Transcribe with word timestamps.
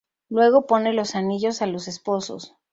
Luego 0.29 0.65
pone 0.65 0.93
los 0.93 1.13
anillos 1.13 1.61
a 1.61 1.67
los 1.67 1.87
esposos. 1.87 2.55